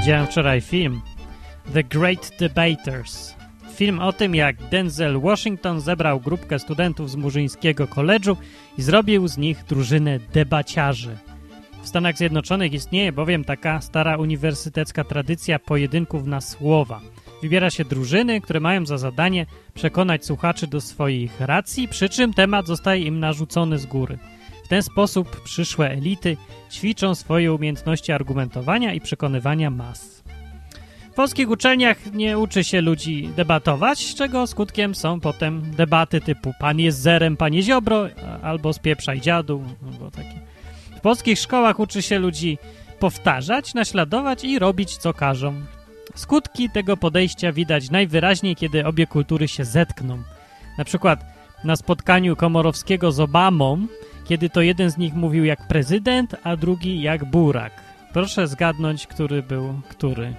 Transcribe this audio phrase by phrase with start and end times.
[0.00, 1.00] Widziałem wczoraj film
[1.72, 3.34] The Great Debaters.
[3.74, 8.36] Film o tym, jak Denzel Washington zebrał grupkę studentów z Murzyńskiego Koledżu
[8.78, 11.16] i zrobił z nich drużynę debaciarzy.
[11.82, 17.00] W Stanach Zjednoczonych istnieje bowiem taka stara uniwersytecka tradycja pojedynków na słowa.
[17.42, 22.66] Wybiera się drużyny, które mają za zadanie przekonać słuchaczy do swoich racji, przy czym temat
[22.66, 24.18] zostaje im narzucony z góry.
[24.70, 26.36] Ten sposób przyszłe elity
[26.70, 30.22] ćwiczą swoje umiejętności argumentowania i przekonywania mas.
[31.10, 36.78] W polskich uczelniach nie uczy się ludzi debatować, czego skutkiem są potem debaty typu pan
[36.78, 38.08] jest zerem, panie Ziobro,
[38.42, 40.40] albo spieprzaj dziadu, albo takie.
[40.96, 42.58] W polskich szkołach uczy się ludzi
[42.98, 45.54] powtarzać, naśladować i robić co każą.
[46.14, 50.22] Skutki tego podejścia widać najwyraźniej, kiedy obie kultury się zetkną.
[50.78, 51.24] Na przykład
[51.64, 53.86] na spotkaniu Komorowskiego z Obamą,
[54.30, 57.72] kiedy to jeden z nich mówił jak prezydent, a drugi jak burak.
[58.12, 60.34] Proszę zgadnąć, który był który.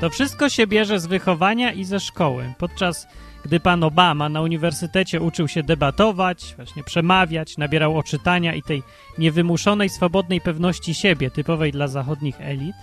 [0.00, 2.52] To wszystko się bierze z wychowania i ze szkoły.
[2.58, 3.06] Podczas
[3.44, 8.82] gdy pan Obama na uniwersytecie uczył się debatować, właśnie przemawiać, nabierał oczytania i tej
[9.18, 12.76] niewymuszonej, swobodnej pewności siebie, typowej dla zachodnich elit,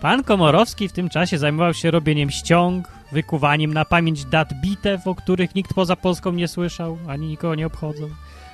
[0.00, 5.14] pan Komorowski w tym czasie zajmował się robieniem ściąg, wykuwaniem na pamięć dat bitew, o
[5.14, 8.08] których nikt poza Polską nie słyszał, ani nikogo nie obchodzą,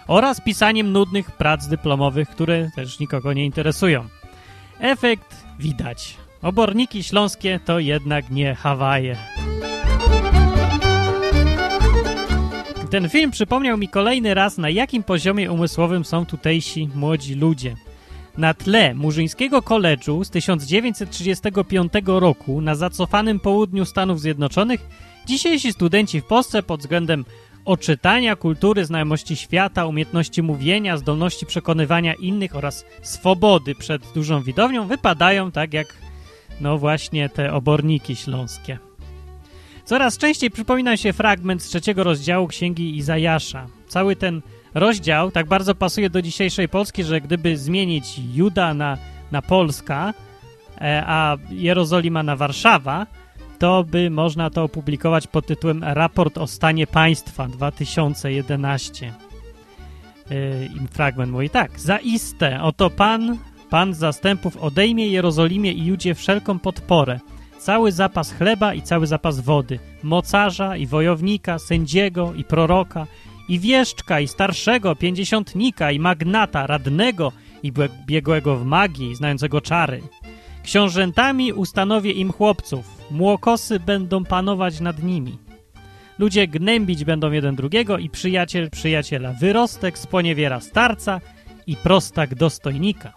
[0.07, 4.05] oraz pisaniem nudnych prac dyplomowych, które też nikogo nie interesują.
[4.81, 6.17] Efekt widać.
[6.43, 9.17] Oborniki śląskie to jednak nie Hawaje.
[12.91, 17.77] Ten film przypomniał mi kolejny raz, na jakim poziomie umysłowym są tutejsi młodzi ludzie.
[18.37, 24.81] Na tle Murzyńskiego Koledżu z 1935 roku na zacofanym południu Stanów Zjednoczonych
[25.27, 27.25] dzisiejsi studenci w Polsce pod względem
[27.65, 35.51] oczytania, kultury, znajomości świata, umiejętności mówienia, zdolności przekonywania innych oraz swobody przed dużą widownią wypadają
[35.51, 35.97] tak jak
[36.61, 38.79] no właśnie te oborniki śląskie.
[39.85, 43.67] Coraz częściej przypomina się fragment z trzeciego rozdziału Księgi Izajasza.
[43.89, 44.43] Cały ten
[44.75, 48.99] rozdział tak bardzo pasuje do dzisiejszej Polski, że gdyby zmienić Juda na,
[49.33, 50.15] na Polska,
[50.81, 53.07] e, a Jerozolima na Warszawa,
[53.59, 59.07] to by można to opublikować pod tytułem Raport o stanie państwa 2011.
[59.07, 59.15] E,
[60.91, 61.81] fragment mówi tak.
[61.81, 63.39] Zaiste, oto Pan,
[63.71, 67.21] Pan zastępów odejmie Jerozolimie i Judzie wszelką podporę–
[67.63, 73.07] cały zapas chleba i cały zapas wody, mocarza i wojownika, sędziego i proroka,
[73.49, 77.33] i wieszczka, i starszego, pięćdziesiątnika, i magnata, radnego,
[77.63, 77.73] i
[78.07, 80.03] biegłego w magii, znającego czary.
[80.63, 85.39] Książętami ustanowię im chłopców, młokosy będą panować nad nimi.
[86.19, 89.33] Ludzie gnębić będą jeden drugiego i przyjaciel przyjaciela.
[89.33, 91.21] Wyrostek sponiewiera starca
[91.67, 93.13] i prostak dostojnika.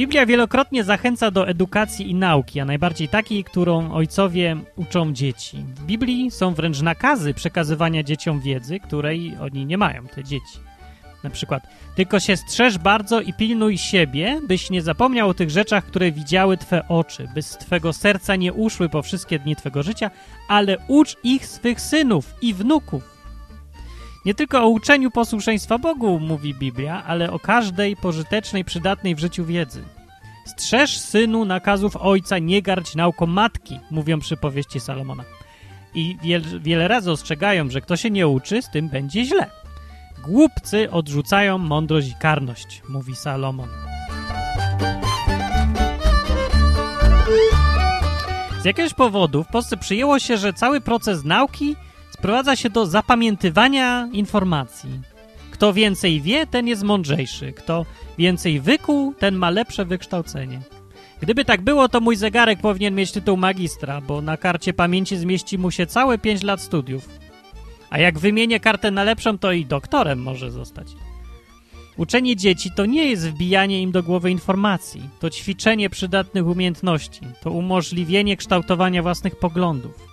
[0.00, 5.56] Biblia wielokrotnie zachęca do edukacji i nauki, a najbardziej takiej, którą ojcowie uczą dzieci.
[5.56, 10.58] W Biblii są wręcz nakazy przekazywania dzieciom wiedzy, której oni nie mają, te dzieci.
[11.24, 11.62] Na przykład,
[11.96, 16.56] tylko się strzeż bardzo i pilnuj siebie, byś nie zapomniał o tych rzeczach, które widziały
[16.56, 20.10] Twe oczy, by z Twego serca nie uszły po wszystkie dni Twego życia,
[20.48, 23.09] ale ucz ich swych synów i wnuków
[24.24, 29.44] nie tylko o uczeniu posłuszeństwa Bogu mówi Biblia, ale o każdej pożytecznej, przydatnej w życiu
[29.44, 29.84] wiedzy.
[30.46, 35.24] Strzeż synu nakazów ojca, nie gardź nauką matki, mówią przypowieści Salomona.
[35.94, 39.50] I wiel, wiele razy ostrzegają, że kto się nie uczy, z tym będzie źle.
[40.22, 43.68] Głupcy odrzucają mądrość i karność, mówi Salomon.
[48.62, 51.76] Z jakiegoś powodu w Polsce przyjęło się, że cały proces nauki
[52.20, 54.90] sprowadza się do zapamiętywania informacji.
[55.50, 57.52] Kto więcej wie, ten jest mądrzejszy.
[57.52, 57.86] Kto
[58.18, 60.60] więcej wykuł, ten ma lepsze wykształcenie.
[61.20, 65.58] Gdyby tak było, to mój zegarek powinien mieć tytuł magistra, bo na karcie pamięci zmieści
[65.58, 67.08] mu się całe 5 lat studiów.
[67.90, 70.86] A jak wymienię kartę na lepszą, to i doktorem może zostać.
[71.96, 77.50] Uczenie dzieci to nie jest wbijanie im do głowy informacji, to ćwiczenie przydatnych umiejętności, to
[77.50, 80.09] umożliwienie kształtowania własnych poglądów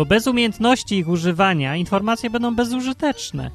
[0.00, 3.50] bo bez umiejętności ich używania informacje będą bezużyteczne.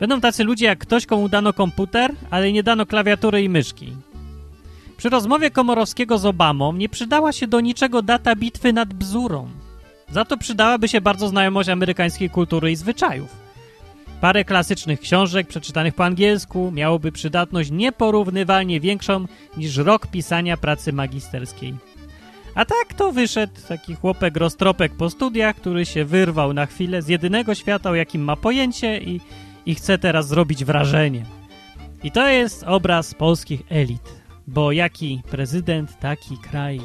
[0.00, 3.92] Będą tacy ludzie jak ktoś, komu dano komputer, ale nie dano klawiatury i myszki.
[4.96, 9.48] Przy rozmowie Komorowskiego z Obamą nie przydała się do niczego data bitwy nad Bzurą.
[10.10, 13.36] Za to przydałaby się bardzo znajomość amerykańskiej kultury i zwyczajów.
[14.20, 19.26] Parę klasycznych książek przeczytanych po angielsku miałoby przydatność nieporównywalnie większą
[19.56, 21.87] niż rok pisania pracy magisterskiej.
[22.54, 27.08] A tak to wyszedł taki chłopek roztropek po studiach, który się wyrwał na chwilę z
[27.08, 29.20] jedynego świata, o jakim ma pojęcie i,
[29.66, 31.24] i chce teraz zrobić wrażenie.
[32.02, 36.80] I to jest obraz polskich elit, bo jaki prezydent, taki kraj.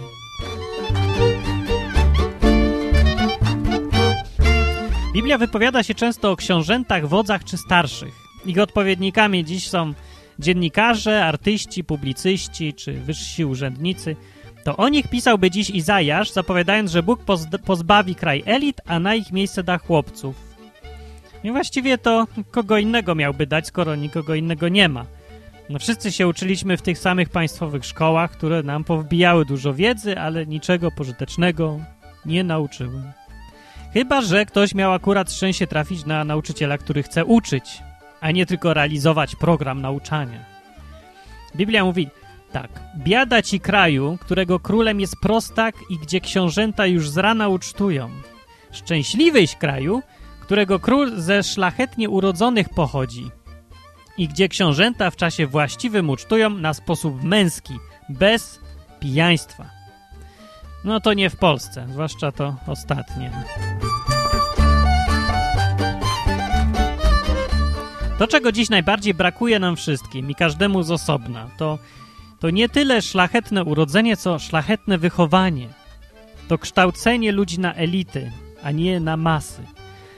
[5.14, 8.14] Biblia wypowiada się często o książętach, wodzach czy starszych.
[8.46, 9.94] Ich odpowiednikami dziś są
[10.40, 14.16] dziennikarze, artyści, publicyści czy wyżsi urzędnicy.
[14.64, 17.20] To o nich pisałby dziś Izajasz, zapowiadając, że Bóg
[17.66, 20.36] pozbawi kraj elit, a na ich miejsce da chłopców.
[21.44, 25.06] I właściwie to kogo innego miałby dać, skoro nikogo innego nie ma.
[25.70, 30.46] No wszyscy się uczyliśmy w tych samych państwowych szkołach, które nam powbijały dużo wiedzy, ale
[30.46, 31.80] niczego pożytecznego
[32.26, 33.02] nie nauczyły.
[33.94, 37.84] Chyba, że ktoś miał akurat szczęście trafić na nauczyciela, który chce uczyć,
[38.22, 40.40] a nie tylko realizować program nauczania.
[41.56, 42.08] Biblia mówi
[42.54, 42.70] tak.
[42.98, 48.10] Biada ci kraju, którego królem jest prostak i gdzie książęta już z rana ucztują.
[48.72, 50.02] Szczęśliwyś kraju,
[50.42, 53.32] którego król ze szlachetnie urodzonych pochodzi
[54.18, 57.74] i gdzie książęta w czasie właściwym ucztują na sposób męski,
[58.10, 58.60] bez
[59.00, 59.66] pijaństwa.
[60.84, 63.32] No to nie w Polsce, zwłaszcza to ostatnie.
[68.18, 71.80] To, czego dziś najbardziej brakuje nam wszystkim i każdemu z osobna, to,
[72.44, 75.68] to nie tyle szlachetne urodzenie, co szlachetne wychowanie.
[76.48, 78.32] To kształcenie ludzi na elity,
[78.64, 79.62] a nie na masy.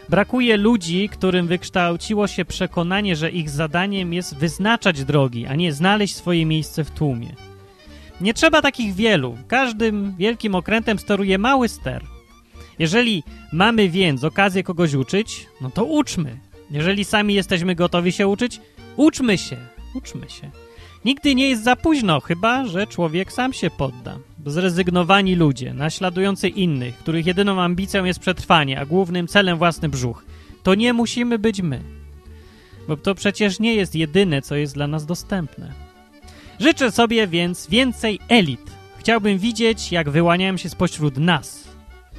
[0.10, 6.16] Brakuje ludzi, którym wykształciło się przekonanie, że ich zadaniem jest wyznaczać drogi, a nie znaleźć
[6.16, 7.36] swoje miejsce w tłumie.
[8.22, 9.38] Nie trzeba takich wielu.
[9.48, 12.04] Każdym wielkim okrętem steruje mały ster.
[12.80, 13.24] Jeżeli
[13.54, 16.38] mamy więc okazję kogoś uczyć, no to uczmy.
[16.72, 18.62] Jeżeli sami jesteśmy gotowi się uczyć,
[18.95, 19.57] uczmy się.
[19.94, 20.65] Uczmy się.
[21.06, 24.18] Nigdy nie jest za późno, chyba że człowiek sam się podda.
[24.46, 30.25] Zrezygnowani ludzie, naśladujący innych, których jedyną ambicją jest przetrwanie, a głównym celem własny brzuch.
[30.63, 31.81] To nie musimy być my.
[32.88, 35.74] Bo to przecież nie jest jedyne, co jest dla nas dostępne.
[36.60, 38.72] Życzę sobie więc więcej elit.
[38.98, 41.68] Chciałbym widzieć, jak wyłaniają się spośród nas,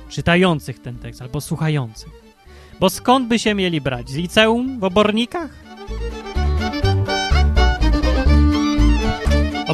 [0.08, 2.12] czytających ten tekst albo słuchających.
[2.80, 4.10] Bo skąd by się mieli brać?
[4.10, 5.50] Z liceum w obornikach?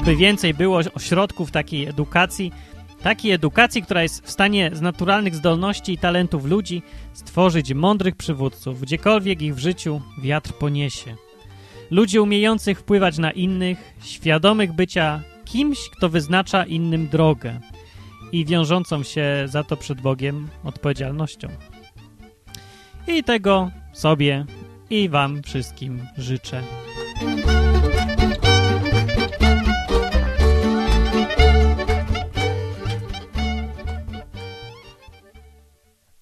[0.03, 2.53] Oby więcej było ośrodków takiej edukacji,
[3.03, 6.83] takiej edukacji, która jest w stanie z naturalnych zdolności i talentów ludzi
[7.13, 11.17] stworzyć mądrych przywódców, gdziekolwiek ich w życiu wiatr poniesie.
[11.91, 17.61] Ludzi umiejących wpływać na innych, świadomych bycia kimś, kto wyznacza innym drogę
[18.33, 21.49] i wiążącą się za to przed Bogiem odpowiedzialnością.
[23.07, 24.45] I tego sobie
[24.91, 26.63] i wam wszystkim życzę.